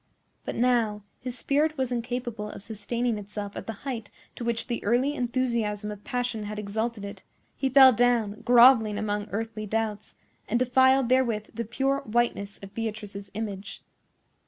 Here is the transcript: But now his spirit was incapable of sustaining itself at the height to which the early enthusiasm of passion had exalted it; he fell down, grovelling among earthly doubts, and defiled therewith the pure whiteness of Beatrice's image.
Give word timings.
But 0.45 0.55
now 0.55 1.03
his 1.19 1.37
spirit 1.37 1.77
was 1.77 1.91
incapable 1.91 2.49
of 2.49 2.63
sustaining 2.63 3.19
itself 3.19 3.55
at 3.55 3.67
the 3.67 3.73
height 3.85 4.09
to 4.35 4.43
which 4.43 4.65
the 4.65 4.83
early 4.83 5.13
enthusiasm 5.13 5.91
of 5.91 6.03
passion 6.03 6.45
had 6.45 6.57
exalted 6.57 7.05
it; 7.05 7.21
he 7.55 7.69
fell 7.69 7.93
down, 7.93 8.41
grovelling 8.43 8.97
among 8.97 9.27
earthly 9.29 9.67
doubts, 9.67 10.15
and 10.49 10.57
defiled 10.57 11.09
therewith 11.09 11.51
the 11.53 11.65
pure 11.65 11.99
whiteness 11.99 12.57
of 12.63 12.73
Beatrice's 12.73 13.29
image. 13.35 13.83